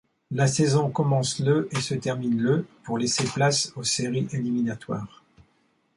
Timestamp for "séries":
3.83-4.27